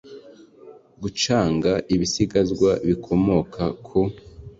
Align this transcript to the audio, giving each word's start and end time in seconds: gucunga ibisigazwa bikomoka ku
gucunga 1.01 1.71
ibisigazwa 1.95 2.71
bikomoka 2.87 3.63
ku 3.85 3.99